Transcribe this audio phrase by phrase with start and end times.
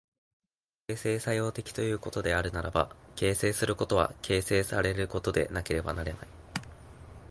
[0.87, 6.27] 形成作用的ということであるならば、形成することは形成せられることでなければならない。